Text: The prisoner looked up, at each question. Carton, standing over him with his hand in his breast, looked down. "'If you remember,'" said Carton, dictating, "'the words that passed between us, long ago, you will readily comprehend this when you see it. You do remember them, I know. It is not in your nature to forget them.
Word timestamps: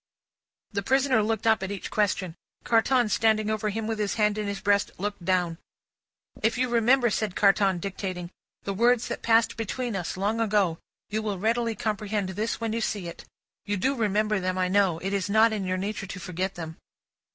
The 0.71 0.81
prisoner 0.81 1.21
looked 1.21 1.45
up, 1.45 1.61
at 1.61 1.69
each 1.69 1.91
question. 1.91 2.33
Carton, 2.63 3.07
standing 3.07 3.51
over 3.51 3.69
him 3.69 3.85
with 3.85 3.99
his 3.99 4.15
hand 4.15 4.39
in 4.39 4.47
his 4.47 4.59
breast, 4.59 4.89
looked 4.97 5.23
down. 5.23 5.59
"'If 6.41 6.57
you 6.57 6.69
remember,'" 6.69 7.11
said 7.11 7.35
Carton, 7.35 7.77
dictating, 7.77 8.31
"'the 8.63 8.73
words 8.73 9.09
that 9.09 9.21
passed 9.21 9.57
between 9.57 9.95
us, 9.95 10.17
long 10.17 10.41
ago, 10.41 10.79
you 11.11 11.21
will 11.21 11.37
readily 11.37 11.75
comprehend 11.75 12.29
this 12.29 12.59
when 12.59 12.73
you 12.73 12.81
see 12.81 13.07
it. 13.07 13.25
You 13.65 13.77
do 13.77 13.93
remember 13.93 14.39
them, 14.39 14.57
I 14.57 14.69
know. 14.69 14.97
It 14.97 15.13
is 15.13 15.29
not 15.29 15.53
in 15.53 15.65
your 15.65 15.77
nature 15.77 16.07
to 16.07 16.19
forget 16.19 16.55
them. 16.55 16.77